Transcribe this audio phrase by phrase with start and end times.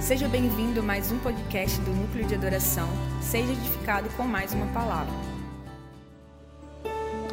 [0.00, 2.88] Seja bem-vindo a mais um podcast do Núcleo de Adoração.
[3.20, 5.12] Seja edificado com mais uma palavra.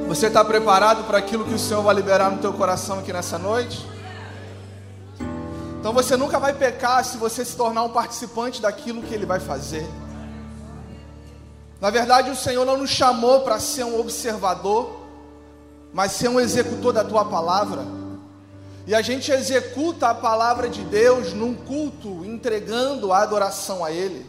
[0.07, 3.39] Você está preparado para aquilo que o Senhor vai liberar no teu coração aqui nessa
[3.39, 3.85] noite?
[5.79, 9.39] Então você nunca vai pecar se você se tornar um participante daquilo que Ele vai
[9.39, 9.87] fazer.
[11.81, 14.99] Na verdade, o Senhor não nos chamou para ser um observador,
[15.93, 17.98] mas ser um executor da tua palavra.
[18.87, 24.25] E a gente executa a palavra de Deus num culto, entregando a adoração a Ele.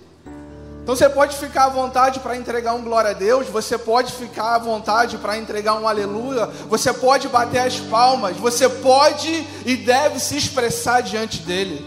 [0.83, 4.56] Então você pode ficar à vontade para entregar um glória a Deus, você pode ficar
[4.56, 10.19] à vontade para entregar um aleluia, você pode bater as palmas, você pode e deve
[10.19, 11.84] se expressar diante dele.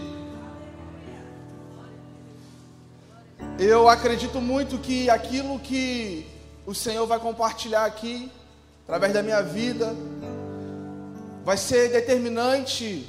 [3.58, 6.26] Eu acredito muito que aquilo que
[6.66, 8.30] o Senhor vai compartilhar aqui,
[8.84, 9.94] através da minha vida,
[11.44, 13.06] vai ser determinante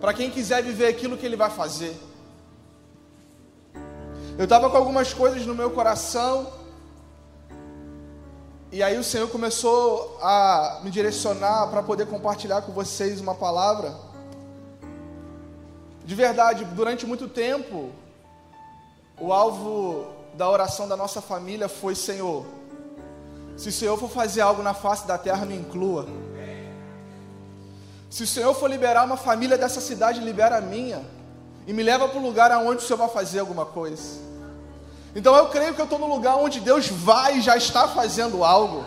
[0.00, 1.94] para quem quiser viver aquilo que Ele vai fazer.
[4.38, 6.52] Eu estava com algumas coisas no meu coração,
[8.70, 13.94] e aí o Senhor começou a me direcionar para poder compartilhar com vocês uma palavra.
[16.04, 17.90] De verdade, durante muito tempo,
[19.20, 22.44] o alvo da oração da nossa família foi: Senhor,
[23.56, 26.06] se o Senhor for fazer algo na face da terra, me inclua.
[28.14, 31.04] Se o Senhor for liberar uma família dessa cidade, libera a minha.
[31.66, 34.20] E me leva para o lugar aonde o Senhor vai fazer alguma coisa.
[35.16, 38.44] Então eu creio que eu estou no lugar onde Deus vai e já está fazendo
[38.44, 38.84] algo.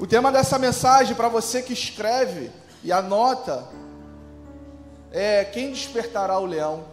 [0.00, 2.50] O tema dessa mensagem, para você que escreve
[2.82, 3.68] e anota,
[5.10, 6.84] é quem despertará o leão?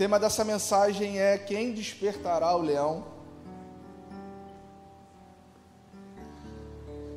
[0.00, 3.04] Tema dessa mensagem é quem despertará o leão?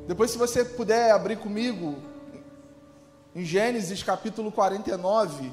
[0.06, 1.96] Depois, se você puder abrir comigo
[3.34, 5.50] em Gênesis capítulo 49.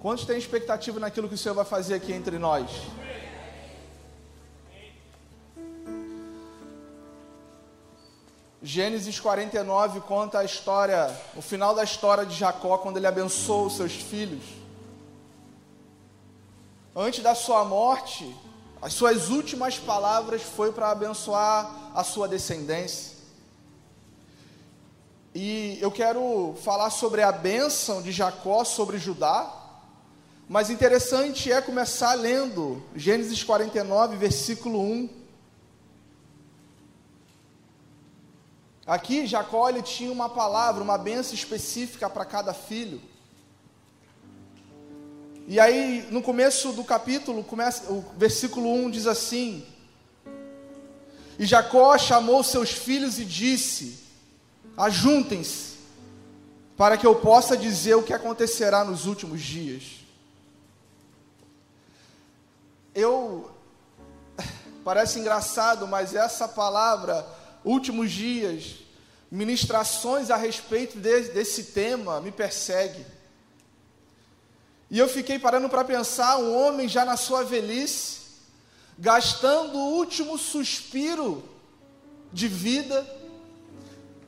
[0.00, 2.70] Quantos têm expectativa naquilo que o Senhor vai fazer aqui entre nós?
[8.62, 13.76] Gênesis 49 conta a história, o final da história de Jacó, quando ele abençoou os
[13.76, 14.44] seus filhos.
[16.94, 18.36] Antes da sua morte,
[18.82, 23.16] as suas últimas palavras foi para abençoar a sua descendência.
[25.34, 29.50] E eu quero falar sobre a bênção de Jacó sobre Judá,
[30.46, 35.19] mas interessante é começar lendo Gênesis 49, versículo 1.
[38.90, 43.00] Aqui Jacó ele tinha uma palavra, uma benção específica para cada filho.
[45.46, 49.64] E aí, no começo do capítulo, começa, o versículo 1 diz assim:
[51.38, 54.02] E Jacó chamou seus filhos e disse:
[54.76, 55.76] Ajuntem-se,
[56.76, 60.00] para que eu possa dizer o que acontecerá nos últimos dias.
[62.92, 63.52] Eu
[64.82, 67.24] parece engraçado, mas essa palavra,
[67.64, 68.76] últimos dias,
[69.30, 73.04] ministrações a respeito de, desse tema me persegue.
[74.90, 78.18] E eu fiquei parando para pensar, um homem já na sua velhice,
[78.98, 81.42] gastando o último suspiro
[82.32, 83.06] de vida,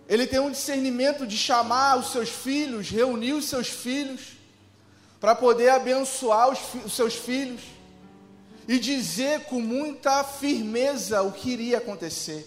[0.08, 4.20] ele tem um discernimento de chamar os seus filhos, reunir os seus filhos,
[5.20, 7.60] para poder abençoar os, os seus filhos
[8.68, 12.46] e dizer com muita firmeza o que iria acontecer.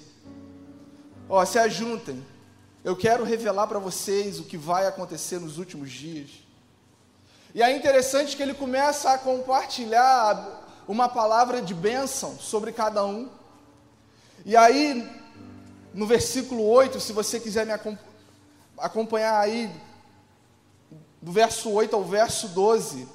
[1.27, 2.25] Ó, se ajuntem.
[2.83, 6.29] Eu quero revelar para vocês o que vai acontecer nos últimos dias.
[7.53, 13.29] E é interessante que ele começa a compartilhar uma palavra de bênção sobre cada um.
[14.45, 15.09] E aí,
[15.93, 17.73] no versículo 8, se você quiser me
[18.77, 19.73] acompanhar aí,
[21.19, 23.07] do verso 8 ao verso 12,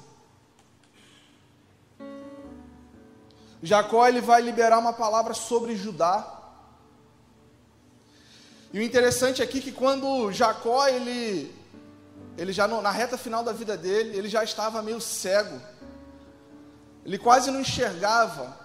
[3.63, 6.40] Jacó ele vai liberar uma palavra sobre Judá.
[8.73, 11.53] E o interessante aqui é que quando Jacó ele
[12.37, 15.61] ele já na reta final da vida dele, ele já estava meio cego.
[17.05, 18.57] Ele quase não enxergava.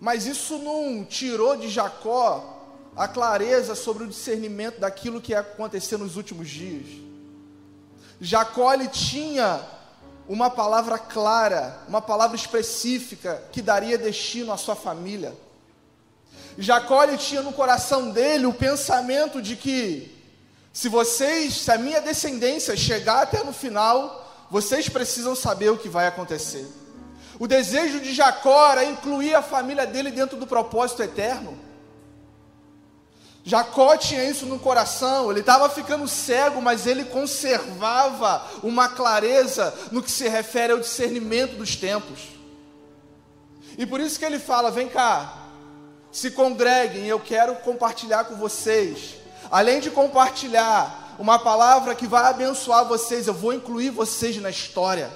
[0.00, 2.56] Mas isso não tirou de Jacó
[2.96, 6.86] a clareza sobre o discernimento daquilo que ia acontecer nos últimos dias.
[8.20, 9.64] Jacó ele tinha
[10.28, 15.34] uma palavra clara, uma palavra específica que daria destino à sua família.
[16.60, 20.14] Jacó tinha no coração dele o pensamento de que
[20.72, 25.88] Se vocês, se a minha descendência chegar até no final, vocês precisam saber o que
[25.88, 26.68] vai acontecer.
[27.38, 31.58] O desejo de Jacó era incluir a família dele dentro do propósito eterno.
[33.42, 40.02] Jacó tinha isso no coração, ele estava ficando cego, mas ele conservava uma clareza no
[40.02, 42.20] que se refere ao discernimento dos tempos.
[43.76, 45.47] E por isso que ele fala: vem cá,
[46.10, 49.16] se congreguem, eu quero compartilhar com vocês.
[49.50, 55.10] Além de compartilhar uma palavra que vai abençoar vocês, eu vou incluir vocês na história.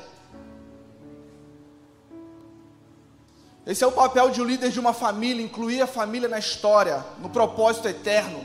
[3.65, 7.05] Esse é o papel de um líder de uma família, incluir a família na história,
[7.21, 8.45] no propósito eterno.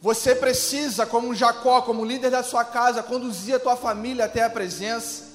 [0.00, 4.48] Você precisa, como Jacó, como líder da sua casa, conduzir a tua família até a
[4.48, 5.29] presença.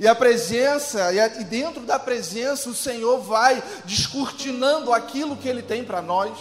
[0.00, 5.84] E a presença, e dentro da presença, o Senhor vai descortinando aquilo que Ele tem
[5.84, 6.36] para nós.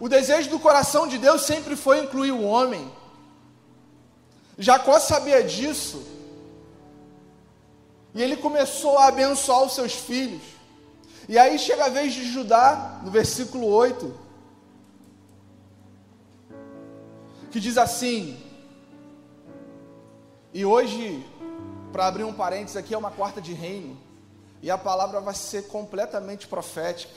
[0.00, 2.90] O desejo do coração de Deus sempre foi incluir o homem.
[4.56, 6.04] Jacó sabia disso.
[8.14, 10.42] E ele começou a abençoar os seus filhos.
[11.28, 14.18] E aí chega a vez de Judá, no versículo 8,
[17.50, 18.36] que diz assim:
[20.54, 21.24] E hoje,
[21.92, 23.98] para abrir um parênteses aqui, é uma quarta de reino,
[24.62, 27.12] e a palavra vai ser completamente profética.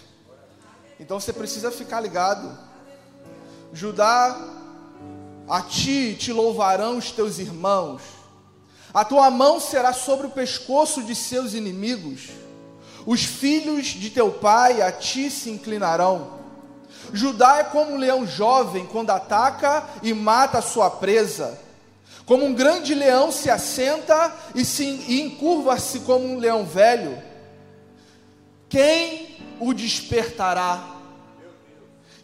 [0.99, 2.57] Então você precisa ficar ligado.
[3.73, 4.37] Judá,
[5.49, 8.21] a ti te louvarão os teus irmãos
[8.93, 12.29] a tua mão será sobre o pescoço de seus inimigos.
[13.05, 16.41] Os filhos de teu pai a ti se inclinarão.
[17.13, 21.57] Judá é como um leão jovem quando ataca e mata a sua presa.
[22.25, 27.21] Como um grande leão se assenta e, se, e encurva-se como um leão velho.
[28.69, 30.95] Quem o despertará?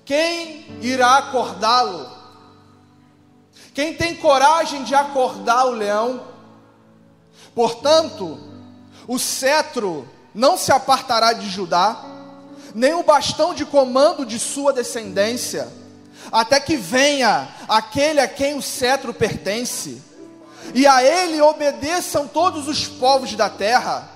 [0.06, 2.10] Quem irá acordá-lo?
[3.74, 6.26] Quem tem coragem de acordar o leão?
[7.54, 8.40] Portanto,
[9.08, 12.04] o cetro não se apartará de Judá,
[12.74, 15.68] nem o bastão de comando de sua descendência,
[16.31, 20.02] até que venha aquele a quem o cetro pertence,
[20.74, 24.10] e a ele obedeçam todos os povos da terra.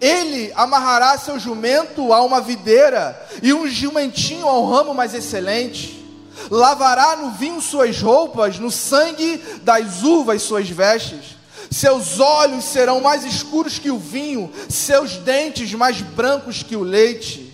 [0.00, 6.02] Ele amarrará seu jumento a uma videira e um jumentinho ao ramo mais excelente.
[6.50, 11.34] Lavará no vinho suas roupas, no sangue das uvas suas vestes
[11.70, 17.53] seus olhos serão mais escuros que o vinho, seus dentes mais brancos que o leite.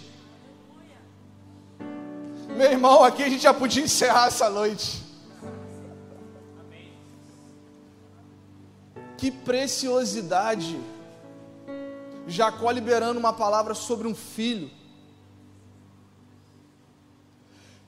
[2.60, 5.02] Meu irmão, aqui a gente já podia encerrar essa noite.
[9.16, 10.78] Que preciosidade.
[12.26, 14.70] Jacó liberando uma palavra sobre um filho.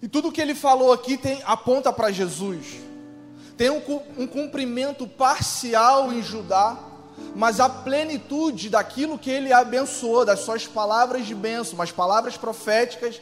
[0.01, 2.81] E tudo que ele falou aqui tem, aponta para Jesus
[3.59, 3.83] tem um,
[4.17, 6.79] um cumprimento parcial em Judá,
[7.37, 13.21] mas a plenitude daquilo que ele abençoou, das suas palavras de bênção, as palavras proféticas,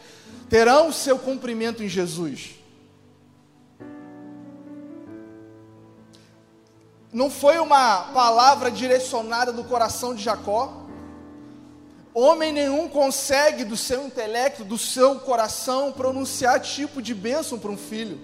[0.51, 2.57] terão o seu cumprimento em Jesus.
[7.13, 10.87] Não foi uma palavra direcionada do coração de Jacó.
[12.13, 17.77] Homem nenhum consegue, do seu intelecto, do seu coração, pronunciar tipo de bênção para um
[17.77, 18.21] filho.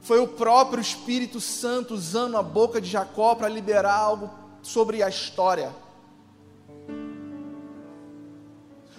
[0.00, 4.30] Foi o próprio Espírito Santo usando a boca de Jacó para liberar algo
[4.62, 5.70] sobre a história.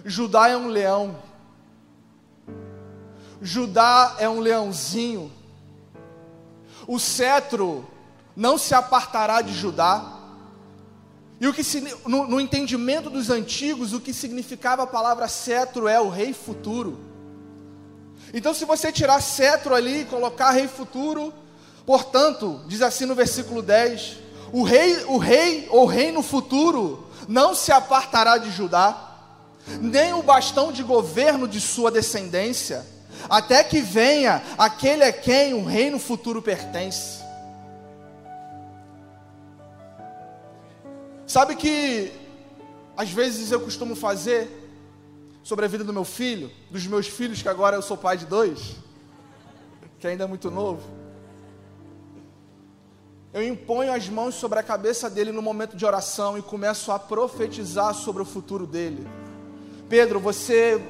[0.05, 1.17] Judá é um leão.
[3.41, 5.31] Judá é um leãozinho.
[6.87, 7.85] O cetro
[8.35, 10.19] não se apartará de Judá.
[11.39, 11.63] E o que
[12.05, 16.99] no, no entendimento dos antigos, o que significava a palavra cetro é o rei futuro.
[18.33, 21.33] Então, se você tirar cetro ali e colocar rei futuro,
[21.85, 24.17] portanto, diz assim no versículo 10:
[24.53, 29.10] o rei, o rei ou reino futuro não se apartará de Judá,
[29.81, 32.85] nem o bastão de governo de sua descendência,
[33.29, 37.21] até que venha aquele a quem o reino futuro pertence.
[41.25, 42.11] Sabe que
[42.97, 44.49] às vezes eu costumo fazer
[45.43, 48.25] sobre a vida do meu filho, dos meus filhos, que agora eu sou pai de
[48.25, 48.75] dois,
[49.99, 50.81] que ainda é muito novo.
[53.33, 56.99] Eu imponho as mãos sobre a cabeça dele no momento de oração e começo a
[56.99, 59.07] profetizar sobre o futuro dele.
[59.91, 60.81] Pedro, você,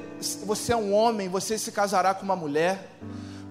[0.46, 2.88] você é um homem, você se casará com uma mulher.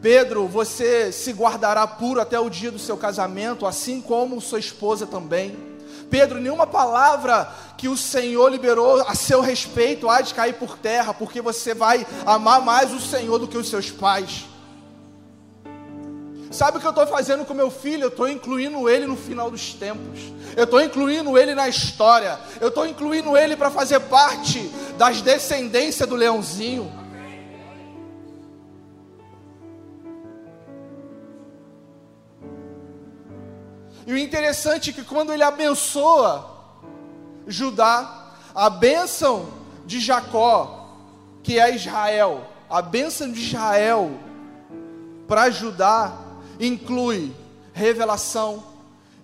[0.01, 5.05] Pedro, você se guardará puro até o dia do seu casamento, assim como sua esposa
[5.05, 5.59] também.
[6.09, 11.13] Pedro, nenhuma palavra que o Senhor liberou a seu respeito há de cair por terra,
[11.13, 14.45] porque você vai amar mais o Senhor do que os seus pais.
[16.49, 18.03] Sabe o que eu estou fazendo com meu filho?
[18.03, 20.19] Eu estou incluindo ele no final dos tempos.
[20.55, 22.39] Eu estou incluindo ele na história.
[22.59, 26.93] Eu estou incluindo ele para fazer parte das descendências do leãozinho.
[34.05, 36.47] E o interessante é que quando ele abençoa
[37.47, 39.47] Judá, a bênção
[39.87, 40.95] de Jacó,
[41.41, 44.11] que é Israel, a bênção de Israel
[45.27, 46.15] para Judá
[46.59, 47.33] inclui
[47.73, 48.63] revelação,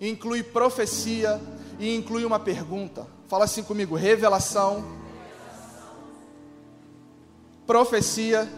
[0.00, 1.40] inclui profecia
[1.78, 3.06] e inclui uma pergunta.
[3.28, 4.98] Fala assim comigo: revelação,
[7.68, 8.48] profecia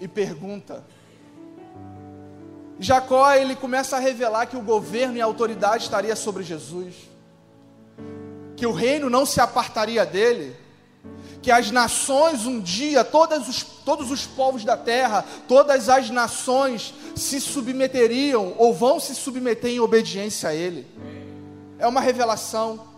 [0.00, 0.82] e pergunta.
[2.78, 6.94] Jacó ele começa a revelar que o governo e a autoridade estaria sobre Jesus,
[8.56, 10.56] que o reino não se apartaria dele,
[11.42, 16.94] que as nações um dia, todos os, todos os povos da terra, todas as nações
[17.14, 20.86] se submeteriam ou vão se submeter em obediência a ele.
[21.78, 22.89] É uma revelação.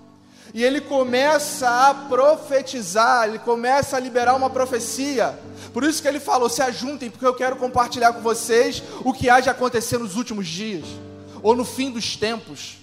[0.54, 5.38] E ele começa a profetizar, ele começa a liberar uma profecia.
[5.72, 9.30] Por isso que ele falou: se ajuntem, porque eu quero compartilhar com vocês o que
[9.30, 10.84] há de acontecer nos últimos dias,
[11.42, 12.76] ou no fim dos tempos.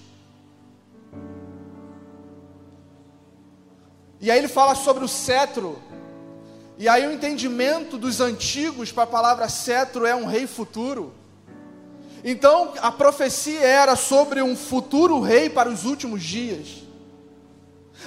[4.19, 5.81] E aí ele fala sobre o cetro.
[6.77, 11.13] E aí o entendimento dos antigos para a palavra cetro é um rei futuro.
[12.23, 16.88] Então a profecia era sobre um futuro rei para os últimos dias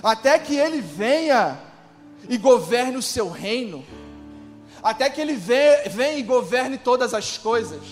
[0.01, 1.59] até que ele venha
[2.29, 3.85] e governe o seu reino,
[4.83, 7.83] até que ele venha e governe todas as coisas,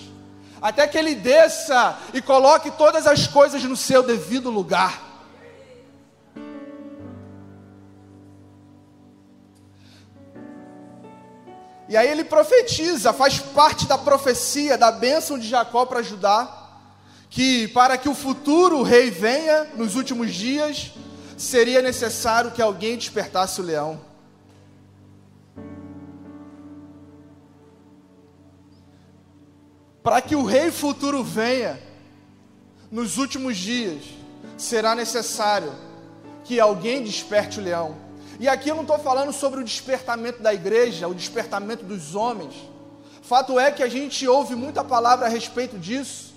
[0.63, 5.11] até que ele desça e coloque todas as coisas no seu devido lugar.
[11.91, 16.49] E aí ele profetiza, faz parte da profecia, da bênção de Jacó para Judá,
[17.29, 20.93] que para que o futuro rei venha nos últimos dias,
[21.41, 23.99] seria necessário que alguém despertasse o leão.
[30.03, 31.81] Para que o rei futuro venha,
[32.91, 34.03] nos últimos dias,
[34.59, 35.73] será necessário
[36.45, 37.97] que alguém desperte o leão.
[38.39, 42.55] E aqui eu não estou falando sobre o despertamento da igreja, o despertamento dos homens.
[43.23, 46.35] Fato é que a gente ouve muita palavra a respeito disso.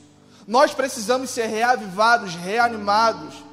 [0.48, 3.52] Nós precisamos ser reavivados, reanimados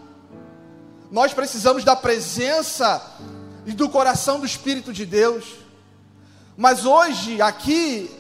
[1.11, 3.03] nós precisamos da presença
[3.67, 5.45] e do coração do Espírito de Deus.
[6.57, 8.11] Mas hoje, aqui,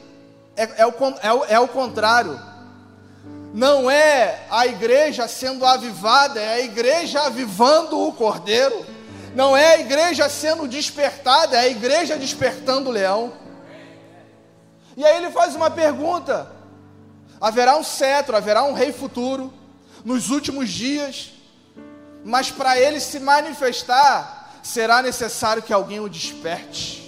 [0.56, 0.92] é, é, o,
[1.22, 2.40] é, o, é o contrário.
[3.54, 8.84] Não é a igreja sendo avivada, é a igreja avivando o cordeiro.
[9.36, 13.32] Não é a igreja sendo despertada, é a igreja despertando o leão.
[14.96, 16.50] E aí ele faz uma pergunta:
[17.40, 19.52] haverá um cetro, haverá um rei futuro
[20.04, 21.39] nos últimos dias
[22.24, 27.00] mas para ele se manifestar, será necessário que alguém o desperte.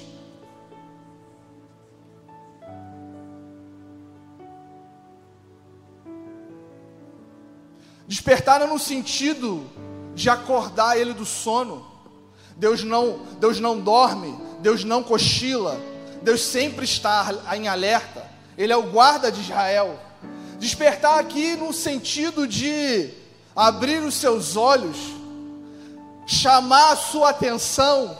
[8.07, 9.71] Despertar não no sentido
[10.15, 11.91] de acordar ele do sono.
[12.57, 15.81] Deus não, Deus não dorme, Deus não cochila,
[16.23, 18.31] Deus sempre está em alerta.
[18.57, 19.99] Ele é o guarda de Israel.
[20.59, 23.22] Despertar aqui no sentido de
[23.55, 24.97] abrir os seus olhos,
[26.27, 28.17] chamar a sua atenção.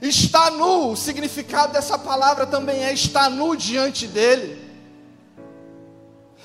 [0.00, 4.70] Está nu, o significado dessa palavra também é estar nu diante dele.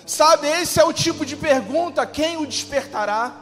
[0.06, 3.34] Sabe, esse é o tipo de pergunta: quem o despertará?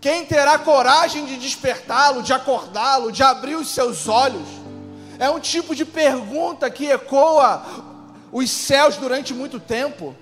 [0.00, 4.48] Quem terá coragem de despertá-lo, de acordá-lo, de abrir os seus olhos?
[5.16, 7.62] É um tipo de pergunta que ecoa
[8.32, 10.16] os céus durante muito tempo.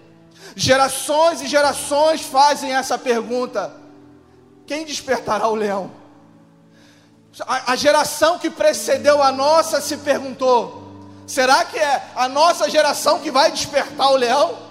[0.57, 3.73] Gerações e gerações fazem essa pergunta:
[4.66, 5.90] quem despertará o leão?
[7.47, 13.21] A, a, geração que precedeu a nossa se perguntou: será que é a nossa geração
[13.21, 14.71] que vai despertar o leão?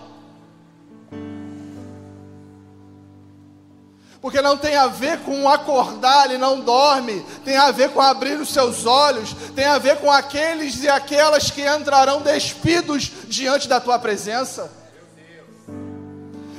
[4.22, 8.38] Porque não tem a ver com acordar, ele não dorme, tem a ver com abrir
[8.38, 13.80] os seus olhos, tem a ver com aqueles e aquelas que entrarão despidos diante da
[13.80, 14.79] tua presença.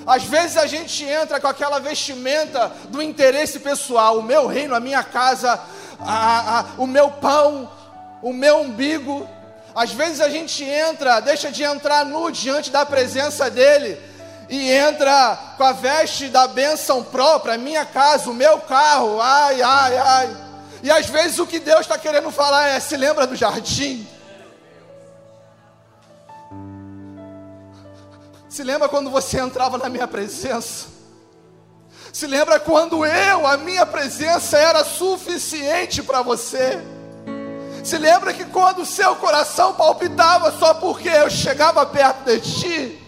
[0.07, 4.81] Às vezes a gente entra com aquela vestimenta do interesse pessoal, o meu reino, a
[4.81, 5.61] minha casa,
[6.01, 7.71] a, a, o meu pão,
[8.23, 9.29] o meu umbigo.
[9.75, 13.99] Às vezes a gente entra, deixa de entrar nu diante da presença dele
[14.49, 19.97] e entra com a veste da bênção própria, minha casa, o meu carro, ai, ai,
[19.97, 20.37] ai.
[20.83, 24.07] E às vezes o que Deus está querendo falar é: se lembra do jardim?
[28.51, 30.89] Se lembra quando você entrava na minha presença?
[32.13, 36.83] Se lembra quando eu, a minha presença era suficiente para você?
[37.85, 43.03] Se lembra que quando o seu coração palpitava só porque eu chegava perto de ti?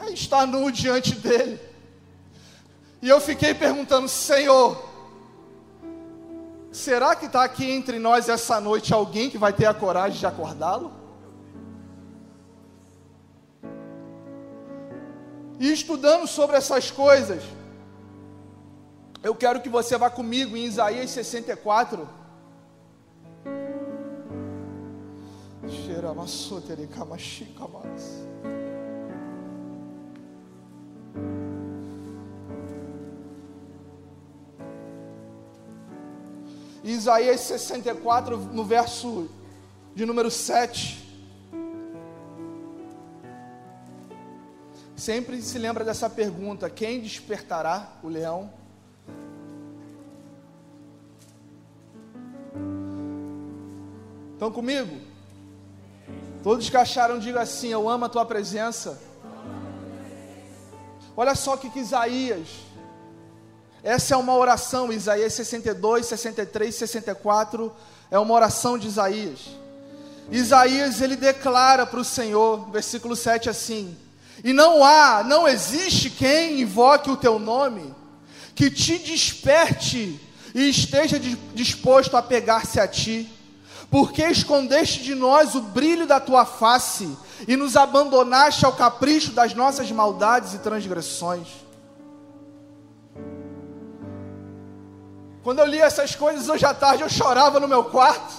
[0.00, 1.60] Aí está nu diante dele.
[3.00, 4.95] E eu fiquei perguntando, Senhor,
[6.76, 10.26] Será que está aqui entre nós essa noite alguém que vai ter a coragem de
[10.26, 10.92] acordá-lo?
[15.58, 17.42] E estudando sobre essas coisas,
[19.22, 22.06] eu quero que você vá comigo em Isaías 64.
[25.66, 26.12] Cheira
[37.06, 39.28] Isaías 64, no verso
[39.94, 41.06] de número 7.
[44.96, 48.50] Sempre se lembra dessa pergunta: quem despertará o leão?
[54.32, 55.00] Estão comigo?
[56.42, 59.00] Todos que acharam, diga assim: Eu amo a tua presença.
[61.16, 62.48] Olha só o que, que Isaías
[63.86, 67.72] essa é uma oração, Isaías 62, 63, 64,
[68.10, 69.38] é uma oração de Isaías.
[70.28, 73.96] Isaías ele declara para o Senhor, versículo 7 assim:
[74.42, 77.94] E não há, não existe quem invoque o teu nome,
[78.56, 80.20] que te desperte
[80.52, 81.20] e esteja
[81.54, 83.32] disposto a pegar-se a ti,
[83.88, 87.08] porque escondeste de nós o brilho da tua face
[87.46, 91.65] e nos abandonaste ao capricho das nossas maldades e transgressões.
[95.46, 98.34] Quando eu li essas coisas hoje à tarde, eu chorava no meu quarto,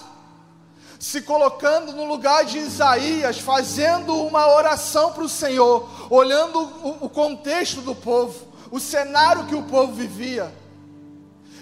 [0.99, 7.09] se colocando no lugar de Isaías, fazendo uma oração para o Senhor, olhando o, o
[7.09, 10.53] contexto do povo, o cenário que o povo vivia.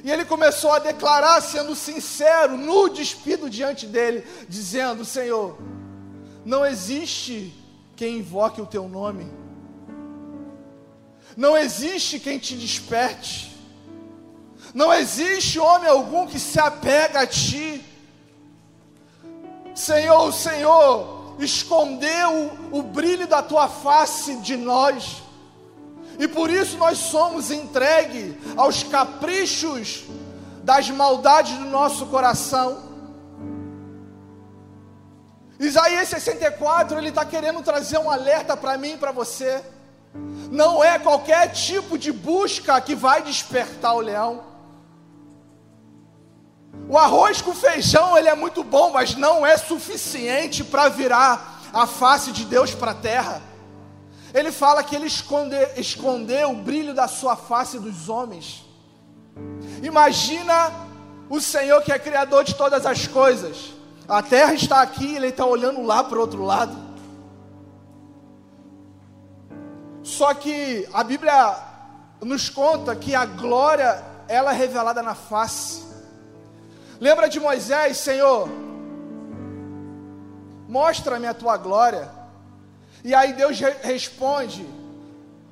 [0.03, 5.59] E ele começou a declarar, sendo sincero, nu despido diante dele, dizendo: Senhor,
[6.43, 7.53] não existe
[7.95, 9.31] quem invoque o teu nome,
[11.37, 13.54] não existe quem te desperte,
[14.75, 17.81] não existe homem algum que se apega a ti.
[19.73, 25.23] Senhor, o Senhor escondeu o, brilho da tua face de nós.
[26.19, 30.03] E por isso nós somos entregues aos caprichos
[30.61, 32.83] das maldades do nosso coração.
[35.57, 39.63] Isaías 64, ele está querendo trazer um alerta para mim e para você.
[40.51, 44.54] Não é qualquer tipo de busca que vai despertar o leão.
[46.87, 51.87] O arroz com feijão ele é muito bom, mas não é suficiente para virar a
[51.87, 53.41] face de Deus para a terra.
[54.33, 58.65] Ele fala que ele esconde, escondeu o brilho da sua face dos homens.
[59.81, 60.71] Imagina
[61.29, 63.73] o Senhor que é criador de todas as coisas.
[64.07, 66.77] A terra está aqui, ele está olhando lá para o outro lado.
[70.03, 71.57] Só que a Bíblia
[72.21, 75.83] nos conta que a glória ela é revelada na face.
[76.99, 78.47] Lembra de Moisés, Senhor?
[80.67, 82.09] Mostra-me a tua glória.
[83.03, 84.65] E aí Deus re responde: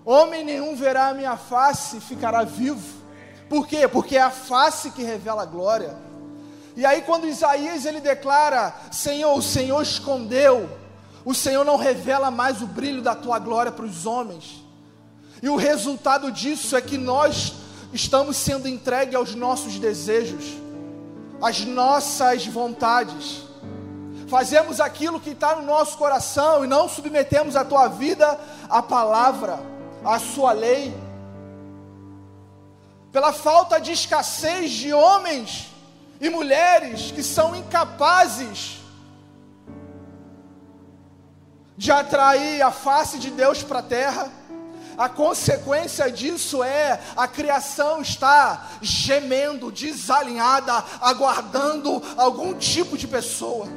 [0.06, 3.02] Homem nenhum verá a minha face e ficará vivo.
[3.50, 3.88] Por quê?
[3.88, 5.96] Porque é a face que revela a glória.
[6.76, 10.70] E aí quando Isaías ele declara: Senhor, o Senhor escondeu,
[11.26, 14.64] o Senhor não revela mais o brilho da tua glória para os homens.
[15.42, 17.54] E o resultado disso é que nós
[17.92, 20.63] estamos sendo entregues aos nossos desejos
[21.44, 23.44] as nossas vontades,
[24.30, 29.60] fazemos aquilo que está no nosso coração e não submetemos a tua vida à palavra,
[30.06, 30.96] à sua lei.
[33.12, 35.68] Pela falta de escassez de homens
[36.22, 38.80] e mulheres que são incapazes
[41.76, 44.32] de atrair a face de Deus para a terra
[44.98, 53.68] a consequência disso é a criação está gemendo, desalinhada, aguardando algum tipo de pessoa.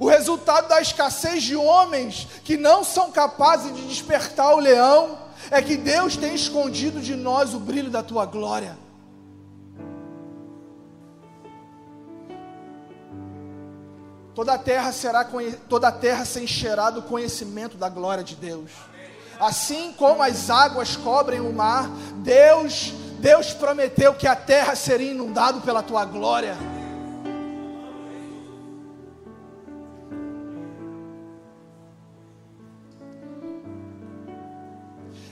[0.00, 5.18] O resultado da escassez de homens que não são capazes de despertar o leão
[5.50, 8.87] é que Deus tem escondido de nós o brilho da tua glória.
[14.38, 15.28] Toda a terra será
[15.68, 18.70] toda a terra se encherá do conhecimento da glória de Deus.
[19.40, 21.90] Assim como as águas cobrem o mar,
[22.22, 26.56] Deus Deus prometeu que a terra seria inundada pela tua glória.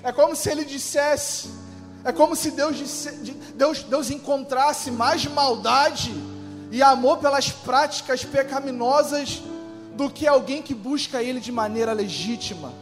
[0.03, 1.49] É como se ele dissesse,
[2.03, 3.13] é como se Deus, disse,
[3.55, 6.13] Deus, Deus encontrasse mais maldade
[6.71, 9.43] e amor pelas práticas pecaminosas
[9.95, 12.73] do que alguém que busca Ele de maneira legítima.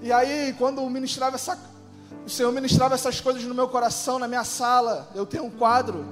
[0.00, 1.58] E aí, quando ministrava essa,
[2.24, 6.06] o Senhor ministrava essas coisas no meu coração, na minha sala, eu tenho um quadro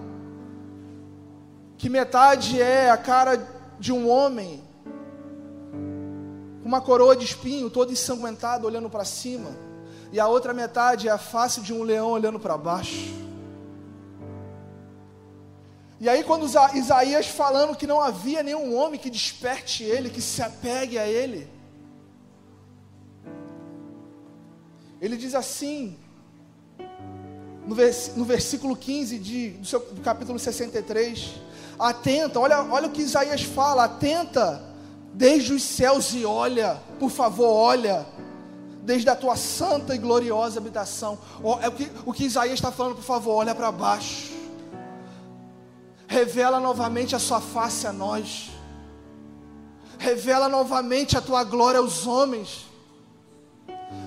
[1.78, 3.46] que metade é a cara
[3.78, 4.62] de um homem
[6.62, 9.50] com uma coroa de espinho, todo ensanguentado, olhando para cima,
[10.12, 13.14] e a outra metade é a face de um leão olhando para baixo.
[15.98, 20.42] E aí, quando Isaías falando que não havia nenhum homem que desperte ele, que se
[20.42, 21.48] apegue a ele,
[25.00, 25.98] ele diz assim,
[27.66, 31.34] no, vers, no versículo 15 de, do, seu, do capítulo 63,
[31.78, 34.62] atenta, olha, olha o que Isaías fala, atenta
[35.14, 38.06] desde os céus e olha, por favor, olha,
[38.86, 41.18] desde a tua santa e gloriosa habitação.
[41.60, 44.32] É o que, o que Isaías está falando, por favor, olha para baixo.
[46.06, 48.50] Revela novamente a sua face a nós.
[49.98, 52.66] Revela novamente a tua glória aos homens.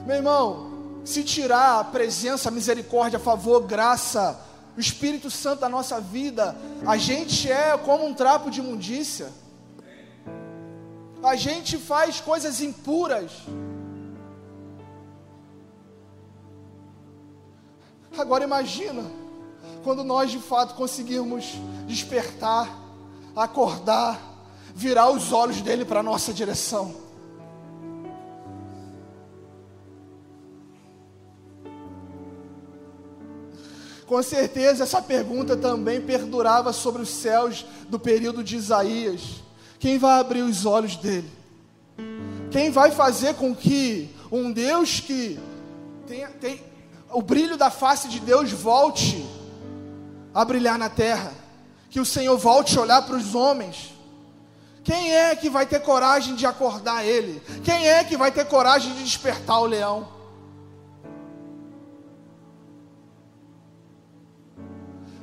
[0.07, 4.39] Meu irmão, se tirar a presença, a misericórdia, a favor, graça,
[4.77, 6.55] o Espírito Santo da nossa vida,
[6.87, 9.29] a gente é como um trapo de imundícia.
[11.21, 13.29] A gente faz coisas impuras.
[18.19, 19.09] Agora imagina
[19.81, 21.53] quando nós de fato conseguirmos
[21.87, 22.69] despertar,
[23.33, 24.19] acordar,
[24.75, 26.93] virar os olhos dele para a nossa direção.
[34.05, 39.35] Com certeza essa pergunta também perdurava sobre os céus do período de Isaías.
[39.79, 41.31] Quem vai abrir os olhos dele?
[42.51, 45.39] Quem vai fazer com que um Deus que
[46.05, 46.69] tem, tem
[47.11, 49.25] o brilho da face de Deus volte
[50.33, 51.33] a brilhar na terra?
[51.89, 53.93] Que o Senhor volte a olhar para os homens?
[54.83, 57.41] Quem é que vai ter coragem de acordar ele?
[57.63, 60.19] Quem é que vai ter coragem de despertar o leão?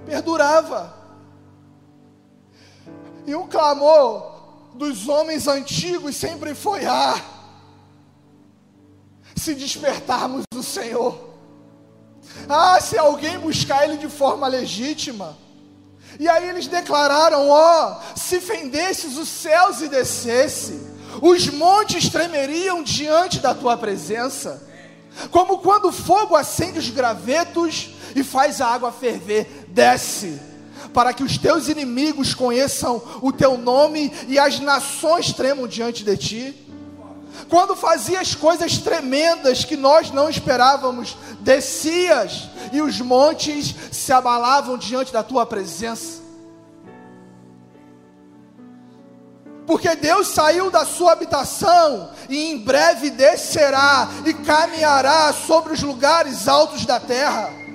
[0.06, 0.94] perdurava.
[3.26, 7.20] E o clamor dos homens antigos sempre foi: ah,
[9.34, 11.25] se despertarmos do Senhor,
[12.48, 15.36] ah, se alguém buscar Ele de forma legítima.
[16.18, 20.80] E aí eles declararam: ó, oh, se fendesses os céus e descesse,
[21.20, 24.62] os montes tremeriam diante da tua presença,
[25.30, 30.40] como quando o fogo acende os gravetos e faz a água ferver desce,
[30.92, 36.16] para que os teus inimigos conheçam o teu nome e as nações tremam diante de
[36.16, 36.65] ti.
[37.48, 45.12] Quando fazias coisas tremendas que nós não esperávamos, descias e os montes se abalavam diante
[45.12, 46.26] da tua presença.
[49.66, 56.46] porque Deus saiu da sua habitação e em breve descerá e caminhará sobre os lugares
[56.46, 57.65] altos da terra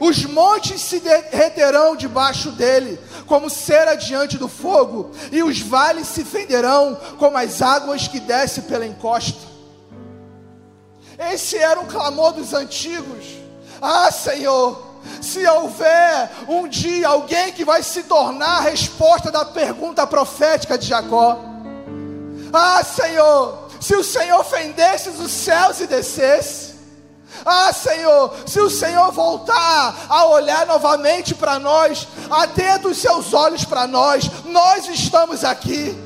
[0.00, 6.24] os montes se derreterão debaixo dele, como cera diante do fogo, e os vales se
[6.24, 9.46] fenderão como as águas que descem pela encosta.
[11.18, 13.24] Esse era o clamor dos antigos.
[13.82, 14.88] Ah, Senhor,
[15.20, 20.86] se houver um dia alguém que vai se tornar a resposta da pergunta profética de
[20.86, 21.38] Jacó.
[22.52, 26.67] Ah, Senhor, se o Senhor fendesse os céus e descesse,
[27.44, 33.64] ah, Senhor, se o Senhor voltar a olhar novamente para nós, atenta os seus olhos
[33.64, 35.96] para nós, nós estamos aqui.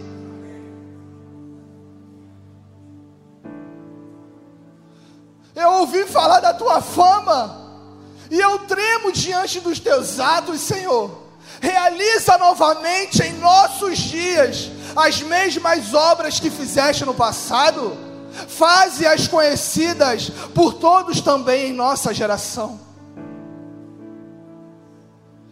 [5.54, 7.61] Eu ouvi falar da tua fama,
[8.30, 11.22] e eu tremo diante dos teus atos, Senhor.
[11.61, 20.75] Realiza novamente em nossos dias as mesmas obras que fizeste no passado faze-as conhecidas por
[20.75, 22.81] todos também em nossa geração.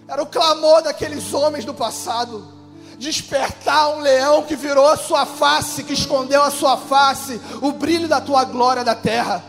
[0.09, 2.59] Era o clamor daqueles homens do passado.
[2.99, 8.09] Despertar um leão que virou a sua face, que escondeu a sua face, o brilho
[8.09, 9.45] da tua glória da terra.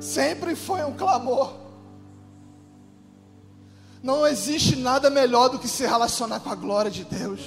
[0.00, 1.61] Sempre foi um clamor
[4.02, 7.40] Não existe nada melhor do que se relacionar com a glória de Deus.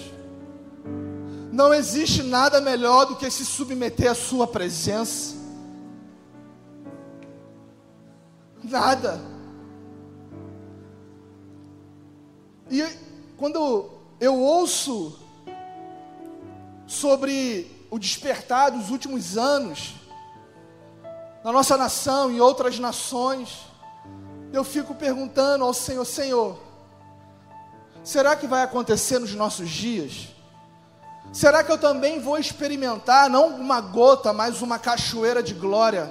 [1.51, 5.35] Não existe nada melhor do que se submeter à Sua presença.
[8.63, 9.21] Nada.
[12.71, 12.83] E
[13.37, 13.89] quando
[14.19, 15.19] eu ouço
[16.87, 19.95] sobre o despertar dos últimos anos,
[21.43, 23.65] na nossa nação e outras nações,
[24.51, 26.59] eu fico perguntando ao Senhor: Senhor,
[28.03, 30.29] será que vai acontecer nos nossos dias?
[31.33, 36.09] Será que eu também vou experimentar, não uma gota, mas uma cachoeira de glória?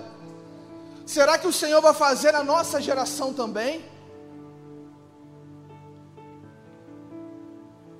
[1.06, 3.84] Será que o Senhor vai fazer na nossa geração também?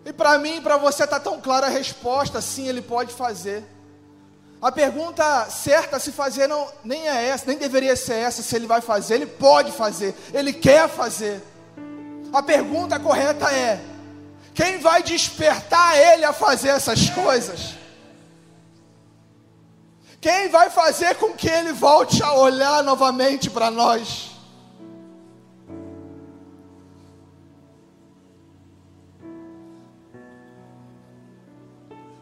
[0.04, 3.64] E para mim, para você está tão clara a resposta, sim, ele pode fazer.
[4.64, 8.56] A pergunta certa a se fazer não, nem é essa, nem deveria ser essa, se
[8.56, 11.42] ele vai fazer, ele pode fazer, ele quer fazer.
[12.32, 13.78] A pergunta correta é:
[14.54, 17.74] quem vai despertar ele a fazer essas coisas?
[20.18, 24.30] Quem vai fazer com que ele volte a olhar novamente para nós?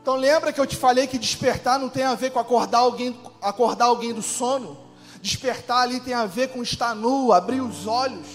[0.03, 3.17] Então lembra que eu te falei que despertar não tem a ver com acordar alguém,
[3.41, 4.77] acordar alguém do sono?
[5.21, 8.27] Despertar ali tem a ver com estar nu, abrir os olhos.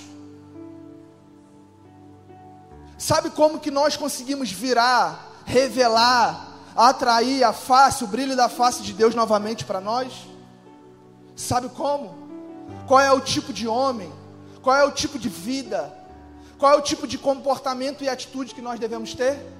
[2.97, 8.93] Sabe como que nós conseguimos virar, revelar, atrair a face, o brilho da face de
[8.93, 10.13] Deus novamente para nós?
[11.35, 12.15] Sabe como?
[12.87, 14.09] Qual é o tipo de homem?
[14.61, 15.93] Qual é o tipo de vida?
[16.57, 19.56] Qual é o tipo de comportamento e atitude que nós devemos ter?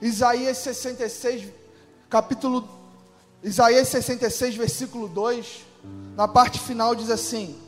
[0.00, 1.48] Isaías 66,
[2.08, 2.66] capítulo
[3.42, 5.64] Isaías 66, versículo 2,
[6.16, 7.58] na parte final diz assim: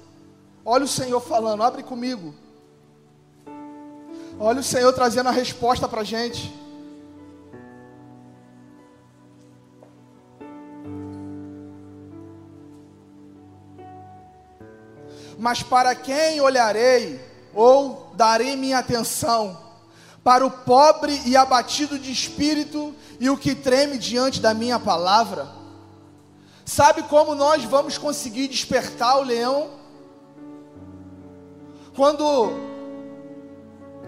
[0.65, 2.35] Olha o Senhor falando, abre comigo.
[4.39, 6.53] Olha o Senhor trazendo a resposta para a gente.
[15.39, 17.21] Mas para quem olharei
[17.55, 19.62] ou darei minha atenção?
[20.25, 25.49] Para o pobre e abatido de espírito e o que treme diante da minha palavra.
[26.65, 29.71] Sabe como nós vamos conseguir despertar o leão?
[31.95, 32.53] Quando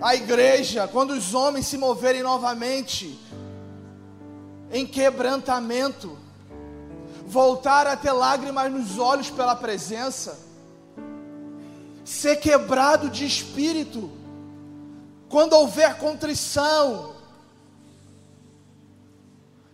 [0.00, 3.18] a igreja, quando os homens se moverem novamente
[4.72, 6.16] em quebrantamento,
[7.26, 10.38] voltar a ter lágrimas nos olhos pela presença,
[12.04, 14.10] ser quebrado de espírito,
[15.28, 17.14] quando houver contrição,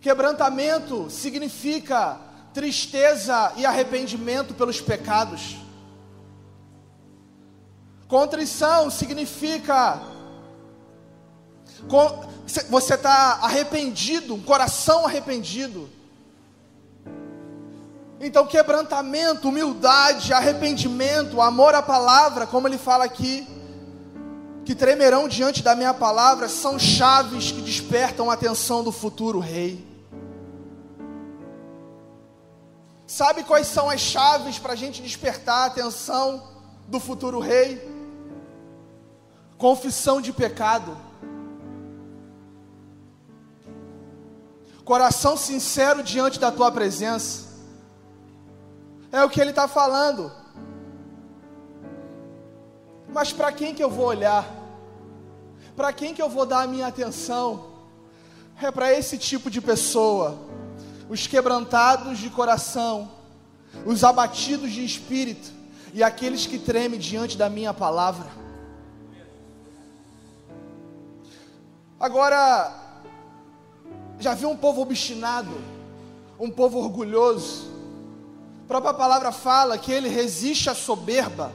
[0.01, 2.19] quebrantamento significa
[2.53, 5.57] tristeza e arrependimento pelos pecados.
[8.09, 10.01] Contrição significa
[12.69, 15.89] você está arrependido, um coração arrependido.
[18.21, 23.47] Então, quebrantamento, humildade, arrependimento, amor à palavra, como ele fala aqui,
[24.70, 29.85] que tremerão diante da minha palavra são chaves que despertam a atenção do futuro rei.
[33.04, 36.40] Sabe quais são as chaves para a gente despertar a atenção
[36.87, 37.85] do futuro rei?
[39.59, 40.96] Confissão de pecado,
[44.85, 47.48] coração sincero diante da tua presença,
[49.11, 50.30] é o que ele está falando.
[53.09, 54.60] Mas para quem que eu vou olhar?
[55.81, 57.71] Para quem que eu vou dar a minha atenção?
[58.61, 60.38] É para esse tipo de pessoa,
[61.09, 63.11] os quebrantados de coração,
[63.87, 65.51] os abatidos de espírito
[65.95, 68.27] e aqueles que tremem diante da minha palavra.
[71.99, 72.75] Agora,
[74.19, 75.62] já viu um povo obstinado,
[76.38, 77.71] um povo orgulhoso?
[78.64, 81.51] A própria palavra fala que ele resiste à soberba,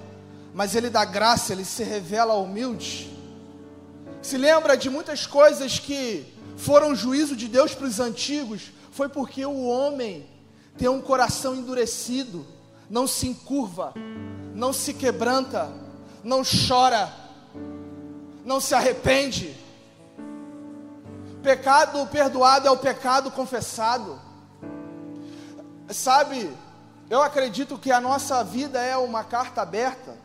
[0.52, 3.14] mas ele dá graça, ele se revela humilde
[4.26, 6.26] se lembra de muitas coisas que
[6.58, 10.28] foram juízo de Deus para os antigos, foi porque o homem
[10.76, 12.44] tem um coração endurecido,
[12.90, 13.94] não se encurva,
[14.56, 15.72] não se quebranta,
[16.24, 17.14] não chora,
[18.44, 19.56] não se arrepende.
[21.44, 24.20] Pecado perdoado é o pecado confessado.
[25.92, 26.52] Sabe,
[27.12, 30.18] eu acredito que a nossa vida é uma carta aberta,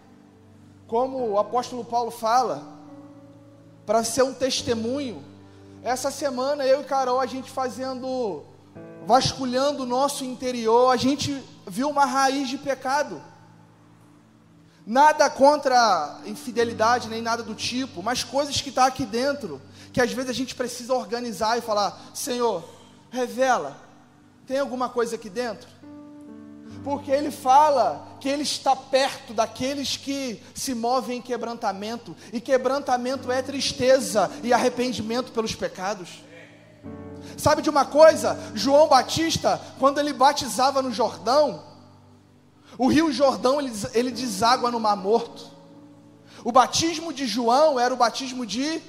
[0.87, 2.80] como o apóstolo Paulo fala
[3.91, 5.21] para ser um testemunho.
[5.83, 8.45] Essa semana eu e Carol a gente fazendo
[9.05, 13.21] vasculhando o nosso interior, a gente viu uma raiz de pecado.
[14.87, 19.61] Nada contra infidelidade, nem nada do tipo, mas coisas que estão tá aqui dentro,
[19.93, 22.63] que às vezes a gente precisa organizar e falar: Senhor,
[23.11, 23.77] revela,
[24.47, 25.69] tem alguma coisa aqui dentro?
[26.83, 33.31] Porque ele fala que ele está perto daqueles que se movem em quebrantamento, e quebrantamento
[33.31, 36.23] é tristeza e arrependimento pelos pecados.
[37.37, 38.39] Sabe de uma coisa?
[38.55, 41.63] João Batista, quando ele batizava no Jordão,
[42.79, 45.51] o rio Jordão ele, ele deságua no Mar Morto.
[46.45, 48.81] O batismo de João era o batismo de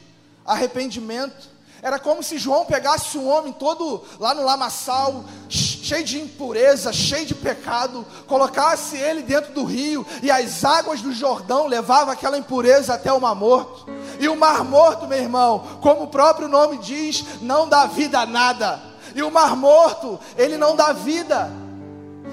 [0.45, 1.49] arrependimento.
[1.81, 7.25] Era como se João pegasse um homem todo lá no lamaçal, cheio de impureza, cheio
[7.25, 12.93] de pecado, colocasse ele dentro do rio e as águas do Jordão levavam aquela impureza
[12.93, 13.87] até o Mar Morto.
[14.19, 18.25] E o Mar Morto, meu irmão, como o próprio nome diz, não dá vida a
[18.27, 18.79] nada.
[19.15, 21.51] E o Mar Morto, ele não dá vida.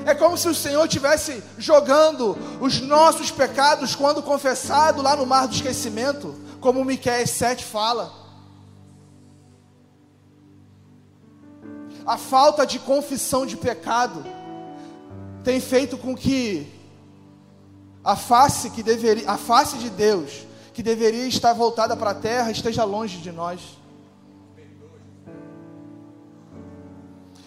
[0.05, 5.49] É como se o Senhor estivesse jogando os nossos pecados quando confessado lá no mar
[5.49, 8.28] do esquecimento, como Miqueias 7 fala.
[12.09, 14.25] A falta de confissão de pecado
[15.44, 16.66] tem feito com que
[18.03, 22.51] a face que deveria, a face de Deus, que deveria estar voltada para a terra,
[22.51, 23.61] esteja longe de nós.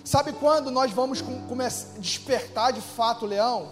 [0.03, 1.23] Sabe quando nós vamos
[1.97, 3.71] despertar de fato o leão?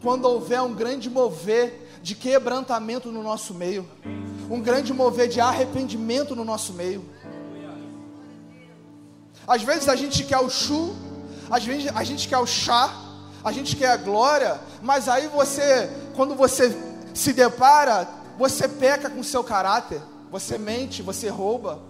[0.00, 3.88] Quando houver um grande mover de quebrantamento no nosso meio,
[4.48, 7.04] um grande mover de arrependimento no nosso meio.
[9.46, 10.94] Às vezes a gente quer o chu,
[11.50, 12.92] às vezes a gente quer o chá,
[13.44, 16.76] a gente quer a glória, mas aí você, quando você
[17.12, 20.00] se depara, você peca com seu caráter,
[20.30, 21.80] você mente, você rouba.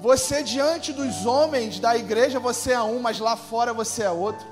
[0.00, 4.46] Você diante dos homens da igreja você é um, mas lá fora você é outro.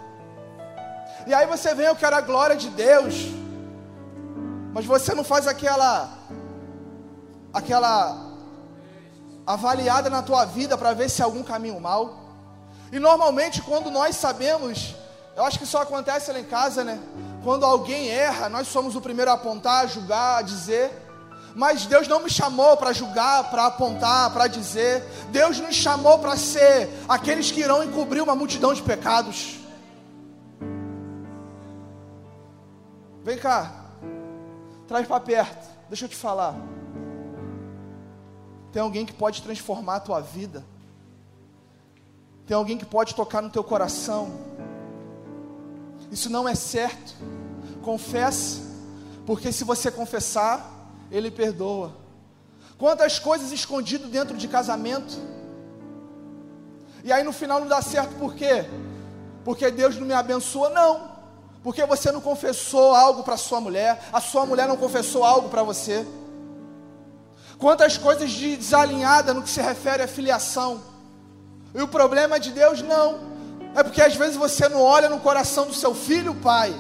[1.26, 3.14] E aí você vem, eu quero a glória de Deus,
[4.74, 6.10] mas você não faz aquela
[7.52, 8.27] aquela
[9.48, 12.20] avaliada na tua vida para ver se há algum caminho mal.
[12.92, 14.94] E normalmente quando nós sabemos,
[15.34, 17.00] eu acho que só acontece lá em casa, né?
[17.42, 20.92] Quando alguém erra, nós somos o primeiro a apontar, a julgar, a dizer.
[21.54, 25.02] Mas Deus não me chamou para julgar, para apontar, para dizer.
[25.30, 29.56] Deus nos chamou para ser aqueles que irão encobrir uma multidão de pecados.
[33.24, 33.72] Vem cá,
[34.86, 36.54] traz para perto, deixa eu te falar.
[38.72, 40.64] Tem alguém que pode transformar a tua vida.
[42.46, 44.30] Tem alguém que pode tocar no teu coração.
[46.10, 47.14] Isso não é certo.
[47.82, 48.60] Confessa,
[49.26, 51.94] porque se você confessar, Ele perdoa.
[52.78, 55.18] Quantas coisas escondidas dentro de casamento.
[57.02, 58.66] E aí no final não dá certo por quê?
[59.44, 61.10] Porque Deus não me abençoa, não.
[61.62, 65.62] Porque você não confessou algo para sua mulher, a sua mulher não confessou algo para
[65.62, 66.06] você.
[67.58, 70.80] Quantas coisas de desalinhada no que se refere à filiação.
[71.74, 73.18] E o problema de Deus não.
[73.74, 76.74] É porque às vezes você não olha no coração do seu filho, pai,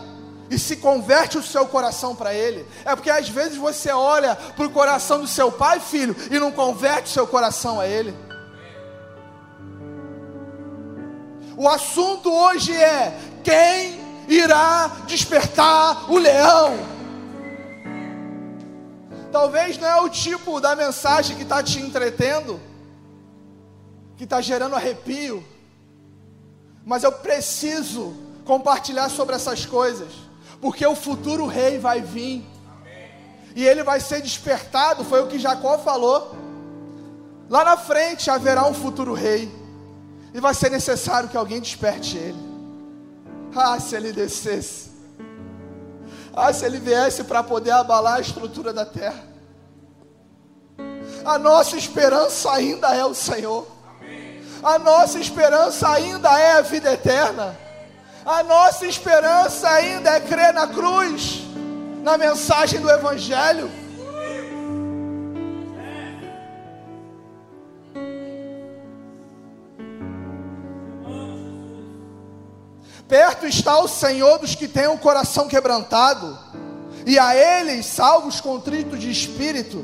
[0.50, 2.66] e se converte o seu coração para ele.
[2.84, 6.50] É porque às vezes você olha para o coração do seu pai, filho, e não
[6.50, 8.16] converte o seu coração a ele.
[11.56, 16.87] O assunto hoje é quem irá despertar o leão.
[19.30, 22.60] Talvez não é o tipo da mensagem que está te entretendo,
[24.16, 25.44] que está gerando arrepio,
[26.84, 30.08] mas eu preciso compartilhar sobre essas coisas,
[30.60, 32.44] porque o futuro rei vai vir,
[33.54, 36.34] e ele vai ser despertado, foi o que Jacó falou.
[37.50, 39.52] Lá na frente haverá um futuro rei,
[40.32, 42.48] e vai ser necessário que alguém desperte ele.
[43.54, 44.87] Ah, se ele descesse.
[46.40, 49.24] Ah, se ele viesse para poder abalar a estrutura da terra.
[51.24, 53.66] A nossa esperança ainda é o Senhor.
[54.62, 57.58] A nossa esperança ainda é a vida eterna.
[58.24, 61.42] A nossa esperança ainda é crer na cruz,
[62.04, 63.68] na mensagem do Evangelho.
[73.08, 76.38] Perto está o Senhor dos que têm o coração quebrantado,
[77.06, 79.82] e a eles salvos contritos de espírito.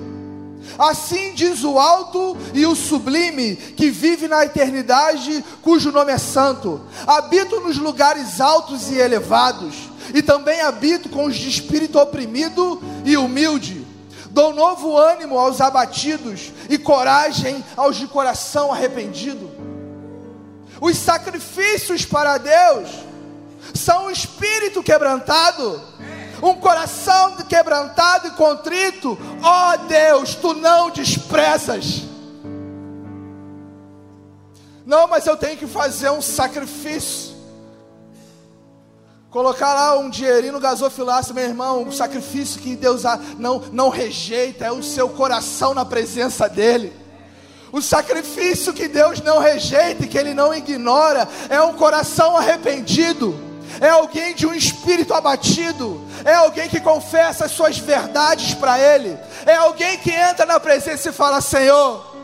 [0.79, 6.83] Assim diz o alto e o sublime, que vive na eternidade, cujo nome é santo.
[7.07, 9.75] Habito nos lugares altos e elevados,
[10.13, 13.87] e também habito com os de espírito oprimido e humilde.
[14.29, 19.51] Dou novo ânimo aos abatidos e coragem aos de coração arrependido.
[20.79, 23.14] Os sacrifícios para Deus
[23.75, 25.81] são o espírito quebrantado.
[26.43, 32.03] um coração quebrantado e contrito, ó Deus, tu não desprezas.
[34.85, 37.35] Não, mas eu tenho que fazer um sacrifício.
[39.31, 43.03] Colocar lá um dinheirinho no gasofilaço, meu irmão, um sacrifício que Deus
[43.39, 46.93] não, não rejeita, é o seu coração na presença dEle.
[47.73, 53.35] O sacrifício que Deus não rejeita e que Ele não ignora é um coração arrependido,
[53.81, 59.19] é alguém de um espírito abatido, é alguém que confessa as suas verdades para Ele,
[59.47, 62.15] é alguém que entra na presença e fala: Senhor,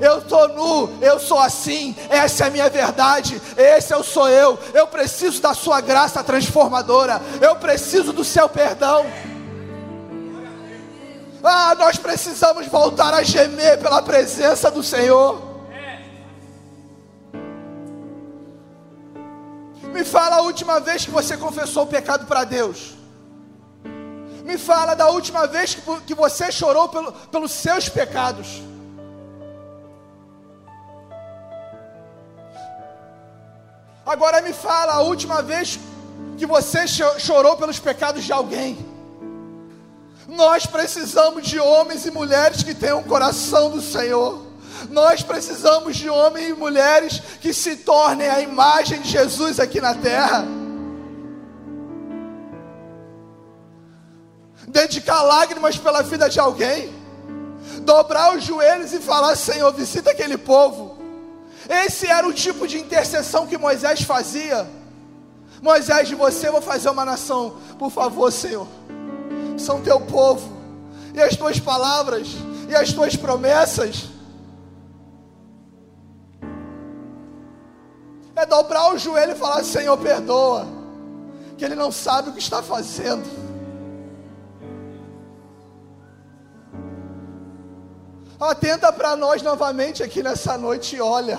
[0.00, 4.58] eu estou nu, eu sou assim, essa é a minha verdade, esse eu sou eu,
[4.72, 9.06] eu preciso da sua graça transformadora, eu preciso do seu perdão.
[11.42, 15.49] Ah, nós precisamos voltar a gemer pela presença do Senhor.
[19.92, 22.94] Me fala a última vez que você confessou o pecado para Deus.
[24.44, 25.76] Me fala da última vez
[26.06, 28.62] que você chorou pelo, pelos seus pecados.
[34.04, 35.78] Agora me fala a última vez
[36.36, 38.78] que você chorou pelos pecados de alguém.
[40.26, 44.49] Nós precisamos de homens e mulheres que tenham o coração do Senhor.
[44.88, 49.94] Nós precisamos de homens e mulheres que se tornem a imagem de Jesus aqui na
[49.94, 50.46] terra.
[54.66, 56.92] Dedicar lágrimas pela vida de alguém.
[57.82, 60.98] Dobrar os joelhos e falar: Senhor, visita aquele povo.
[61.68, 64.68] Esse era o tipo de intercessão que Moisés fazia.
[65.62, 68.66] Moisés, de você eu vou fazer uma nação, por favor, Senhor.
[69.58, 70.50] São teu povo,
[71.14, 72.28] e as tuas palavras,
[72.68, 74.08] e as tuas promessas.
[78.40, 80.66] É dobrar o joelho e falar: Senhor, perdoa,
[81.58, 83.28] que ele não sabe o que está fazendo.
[88.40, 91.38] Atenta para nós novamente aqui nessa noite e olha.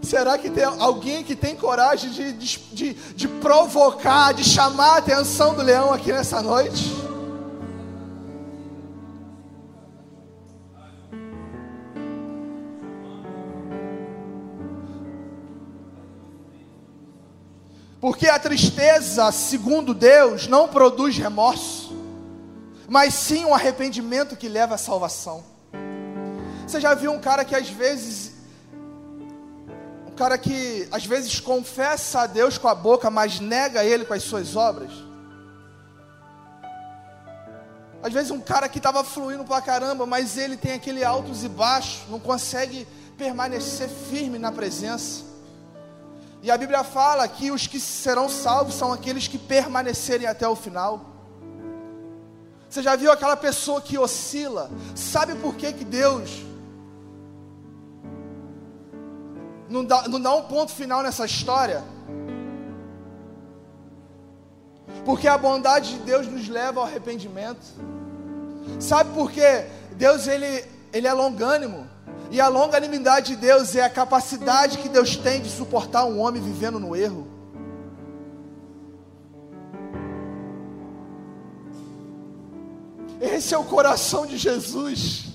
[0.00, 5.52] Será que tem alguém que tem coragem de, de, de, provocar, de chamar a atenção
[5.54, 7.11] do leão aqui nessa noite?
[18.02, 21.82] Porque a tristeza, segundo Deus, não produz remorso
[22.92, 25.42] mas sim um arrependimento que leva à salvação.
[26.66, 28.32] Você já viu um cara que às vezes
[30.06, 34.12] um cara que às vezes confessa a Deus com a boca, mas nega ele com
[34.12, 34.92] as suas obras?
[38.02, 41.48] Às vezes um cara que estava fluindo pra caramba, mas ele tem aquele altos e
[41.48, 42.86] baixos, não consegue
[43.16, 45.31] permanecer firme na presença.
[46.42, 50.56] E a Bíblia fala que os que serão salvos são aqueles que permanecerem até o
[50.56, 51.00] final.
[52.68, 54.68] Você já viu aquela pessoa que oscila?
[54.94, 56.42] Sabe por que, que Deus
[59.68, 61.84] não dá, não dá um ponto final nessa história?
[65.04, 67.64] Porque a bondade de Deus nos leva ao arrependimento.
[68.80, 69.66] Sabe por quê?
[69.92, 71.88] Deus ele, ele é longânimo.
[72.32, 76.40] E a longanimidade de Deus é a capacidade que Deus tem de suportar um homem
[76.40, 77.28] vivendo no erro.
[83.20, 85.26] Esse é o coração de Jesus.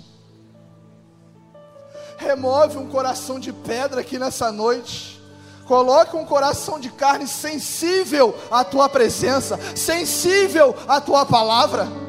[2.18, 5.22] Remove um coração de pedra aqui nessa noite.
[5.68, 12.07] Coloque um coração de carne sensível à tua presença, sensível à tua palavra.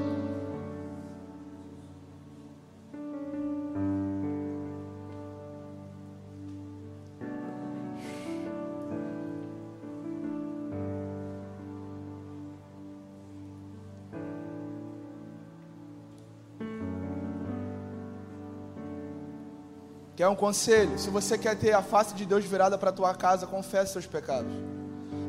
[20.18, 20.98] Quer um conselho?
[20.98, 24.04] Se você quer ter a face de Deus virada para a tua casa, confesse seus
[24.04, 24.50] pecados.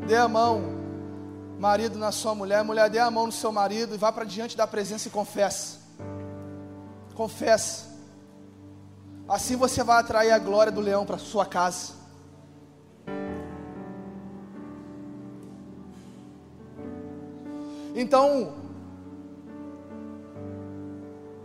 [0.07, 0.63] Dê a mão,
[1.59, 4.57] marido na sua mulher, mulher dê a mão no seu marido e vá para diante
[4.57, 5.77] da presença e confesse.
[7.13, 7.85] Confesse.
[9.27, 11.93] Assim você vai atrair a glória do leão para sua casa.
[17.93, 18.53] Então,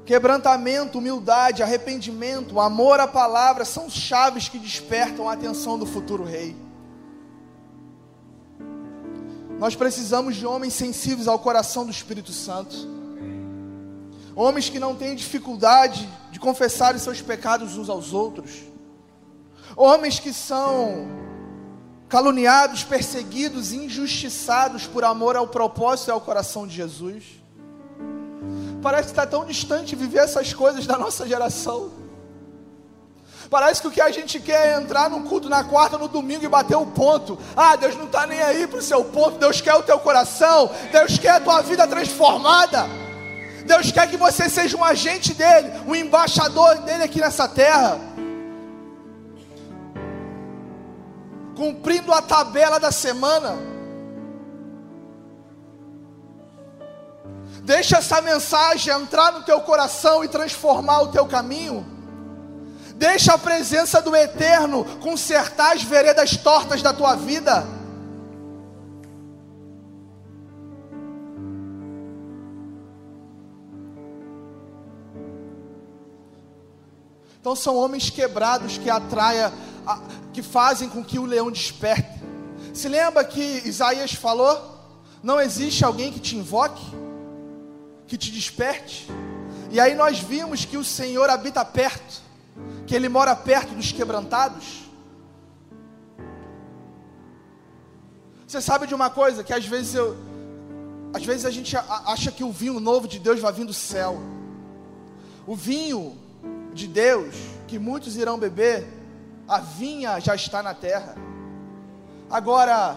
[0.05, 6.55] Quebrantamento, humildade, arrependimento, amor à palavra são chaves que despertam a atenção do futuro rei.
[9.59, 12.77] Nós precisamos de homens sensíveis ao coração do Espírito Santo.
[14.37, 18.63] Homens que não têm dificuldade de confessar os seus pecados uns aos outros.
[19.75, 21.09] Homens que são
[22.11, 27.44] caluniados, perseguidos, injustiçados por amor ao propósito e ao coração de Jesus.
[28.85, 31.91] Parece que está tão distante viver essas coisas da nossa geração.
[33.49, 36.45] Parece que o que a gente quer é entrar no culto na quarta, no domingo
[36.45, 37.39] e bater o ponto.
[37.57, 39.39] Ah, Deus não está nem aí para o seu ponto.
[39.39, 40.71] Deus quer o teu coração.
[40.93, 42.87] Deus quer a tua vida transformada.
[43.65, 47.99] Deus quer que você seja um agente dele, um embaixador dele aqui nessa terra.
[51.57, 53.74] Cumprindo a tabela da semana.
[57.65, 61.87] Deixa essa mensagem entrar no teu coração e transformar o teu caminho.
[62.95, 67.67] Deixa a presença do Eterno consertar as veredas tortas da tua vida.
[77.41, 79.51] Então são homens quebrados que atraem,
[80.35, 82.23] que fazem com que o leão desperte.
[82.75, 84.59] Se lembra que Isaías falou?
[85.23, 86.85] Não existe alguém que te invoque,
[88.07, 89.09] que te desperte.
[89.71, 92.23] E aí nós vimos que o Senhor habita perto,
[92.87, 94.85] que Ele mora perto dos quebrantados.
[98.47, 100.17] Você sabe de uma coisa que às vezes eu,
[101.13, 104.21] às vezes a gente acha que o vinho novo de Deus vai vir do céu.
[105.47, 106.17] O vinho
[106.73, 107.35] de Deus,
[107.67, 108.87] que muitos irão beber,
[109.49, 111.17] a vinha já está na terra.
[112.31, 112.97] Agora,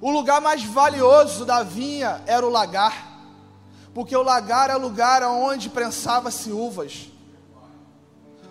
[0.00, 3.11] o lugar mais valioso da vinha era o lagar,
[3.94, 7.08] porque o lagar é o lugar onde prensava-se uvas.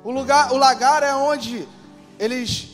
[0.03, 1.67] O, lugar, o lagar é onde
[2.19, 2.69] eles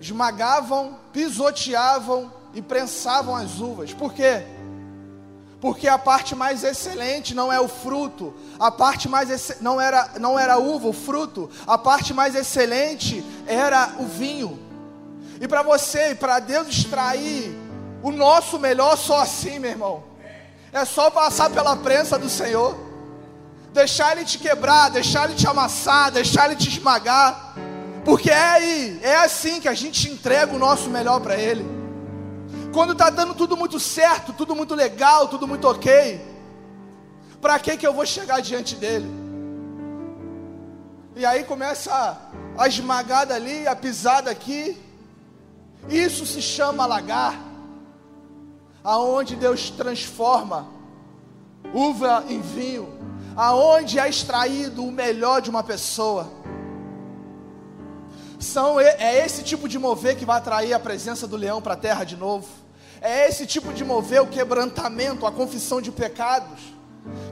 [0.00, 3.92] esmagavam, pisoteavam e prensavam as uvas.
[3.92, 4.44] Por quê?
[5.60, 10.38] Porque a parte mais excelente não é o fruto, a parte mais não era não
[10.38, 14.58] era a uva, o fruto, a parte mais excelente era o vinho.
[15.40, 17.56] E para você, para Deus extrair
[18.02, 20.07] o nosso melhor só assim, meu irmão.
[20.72, 22.76] É só passar pela prensa do Senhor.
[23.72, 27.54] Deixar ele te quebrar, deixar ele te amassar, deixar ele te esmagar.
[28.04, 31.64] Porque é aí, é assim que a gente entrega o nosso melhor para ele.
[32.72, 36.20] Quando está dando tudo muito certo, tudo muito legal, tudo muito ok,
[37.40, 39.08] para que que eu vou chegar diante dele?
[41.16, 44.80] E aí começa a, a esmagada ali, a pisada aqui.
[45.88, 47.34] Isso se chama lagar,
[48.88, 50.66] aonde Deus transforma
[51.74, 52.88] uva em vinho,
[53.36, 56.26] aonde é extraído o melhor de uma pessoa.
[58.40, 61.76] São, é esse tipo de mover que vai atrair a presença do leão para a
[61.76, 62.48] terra de novo.
[63.02, 66.58] É esse tipo de mover o quebrantamento, a confissão de pecados,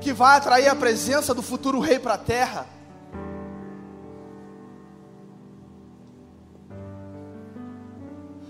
[0.02, 2.66] que vai atrair a presença do futuro rei para a terra.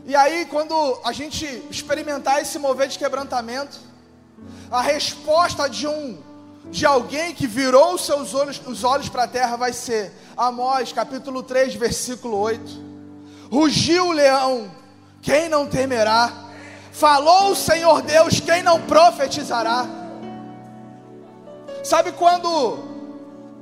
[0.08, 3.76] E aí, quando a gente experimentar esse mover de quebrantamento,
[4.70, 6.16] a resposta de um
[6.70, 10.92] de alguém que virou os seus olhos, os olhos para a terra vai ser Amós,
[10.92, 12.84] capítulo 3, versículo 8.
[13.50, 14.70] Rugiu o leão,
[15.20, 16.32] quem não temerá?
[16.92, 19.86] Falou o Senhor Deus, quem não profetizará?
[21.82, 22.78] Sabe quando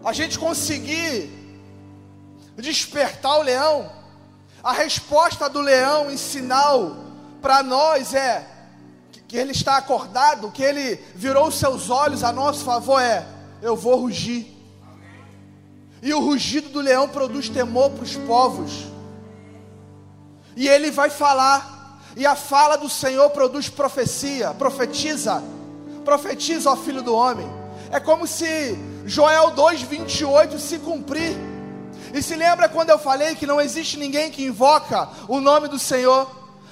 [0.05, 1.31] a gente conseguir
[2.59, 4.04] despertar o leão?
[4.65, 6.97] A resposta do leão em sinal
[7.43, 8.49] para nós é
[9.29, 13.27] que ele está acordado, que ele virou seus olhos a nosso favor é:
[13.61, 14.51] eu vou rugir.
[16.01, 18.87] E o rugido do leão produz temor para os povos.
[20.57, 22.01] E ele vai falar.
[22.17, 25.43] E a fala do Senhor produz profecia, profetiza.
[26.07, 27.47] Profetiza, ó filho do homem.
[27.91, 31.54] É como se Joel 2:28 se cumprir.
[32.15, 35.81] E se lembra quando eu falei que não existe ninguém que invoca o nome do
[35.81, 36.31] Senhor?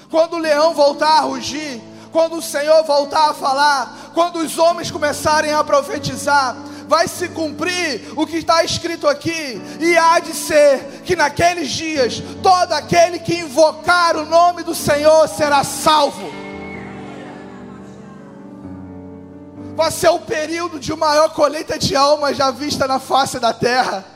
[0.08, 1.82] Quando o leão voltar a rugir,
[2.12, 6.54] quando o Senhor voltar a falar, quando os homens começarem a profetizar,
[6.86, 12.22] vai se cumprir o que está escrito aqui, e há de ser que naqueles dias
[12.40, 16.30] todo aquele que invocar o nome do Senhor será salvo.
[19.74, 24.11] Vai ser o período de maior colheita de almas já vista na face da terra.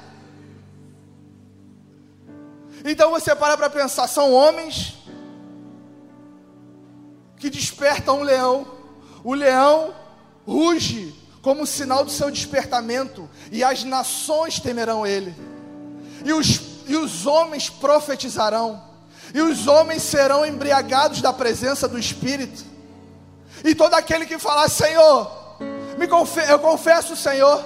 [2.89, 4.95] Então você para para pensar, são homens
[7.37, 8.67] que despertam um leão.
[9.25, 9.93] O leão
[10.47, 11.13] ruge
[11.43, 15.33] como sinal do seu despertamento, e as nações temerão ele,
[16.25, 18.83] e os, e os homens profetizarão,
[19.33, 22.65] e os homens serão embriagados da presença do Espírito,
[23.65, 25.31] e todo aquele que falar, Senhor,
[25.97, 27.65] me confe eu confesso, Senhor,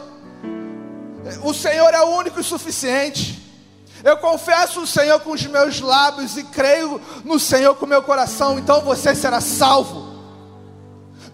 [1.43, 3.40] o Senhor é o único e suficiente,
[4.03, 8.03] Eu confesso o Senhor com os meus lábios e creio no Senhor com o meu
[8.03, 10.11] coração, então você será salvo.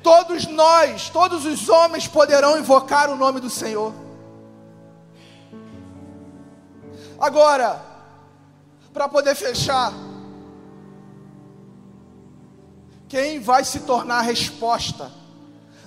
[0.03, 3.93] Todos nós, todos os homens poderão invocar o nome do Senhor.
[7.19, 7.81] Agora,
[8.93, 9.93] para poder fechar,
[13.09, 15.11] quem vai se tornar a resposta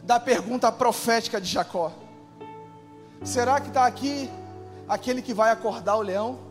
[0.04, 1.92] da pergunta profética de Jacó?
[3.24, 4.30] Será que está aqui
[4.88, 6.49] aquele que vai acordar o leão?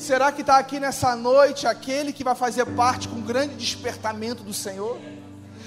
[0.00, 4.42] Será que está aqui nessa noite aquele que vai fazer parte com um grande despertamento
[4.42, 4.98] do Senhor?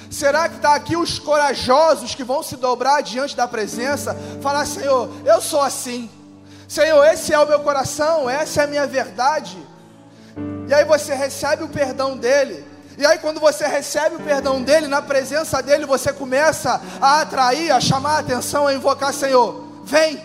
[0.09, 5.07] Será que está aqui os corajosos que vão se dobrar diante da presença, falar: Senhor,
[5.23, 6.09] eu sou assim,
[6.67, 9.55] Senhor, esse é o meu coração, essa é a minha verdade.
[10.67, 12.65] E aí você recebe o perdão dele.
[12.97, 17.71] E aí, quando você recebe o perdão dele, na presença dele, você começa a atrair,
[17.71, 20.19] a chamar a atenção, a invocar: Senhor, vem,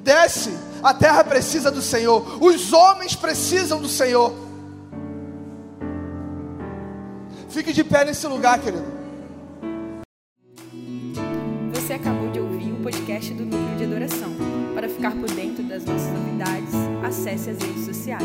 [0.00, 0.50] desce,
[0.82, 4.34] a terra precisa do Senhor, os homens precisam do Senhor.
[7.48, 8.84] Fique de pé nesse lugar, querido.
[11.74, 14.30] Você acabou de ouvir o podcast do Núcleo de Adoração.
[14.74, 18.22] Para ficar por dentro das nossas novidades, acesse as redes sociais.